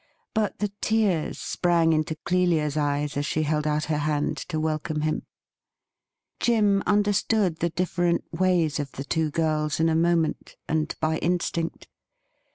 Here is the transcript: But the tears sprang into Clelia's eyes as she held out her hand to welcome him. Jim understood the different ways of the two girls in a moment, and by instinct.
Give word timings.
But 0.33 0.57
the 0.57 0.71
tears 0.81 1.37
sprang 1.37 1.93
into 1.93 2.15
Clelia's 2.25 2.75
eyes 2.75 3.15
as 3.17 3.25
she 3.27 3.43
held 3.43 3.67
out 3.67 3.83
her 3.83 3.99
hand 3.99 4.37
to 4.49 4.59
welcome 4.59 5.01
him. 5.01 5.27
Jim 6.39 6.81
understood 6.87 7.57
the 7.57 7.69
different 7.69 8.23
ways 8.33 8.79
of 8.79 8.93
the 8.93 9.03
two 9.05 9.29
girls 9.29 9.79
in 9.79 9.89
a 9.89 9.95
moment, 9.95 10.55
and 10.67 10.95
by 11.01 11.19
instinct. 11.19 11.87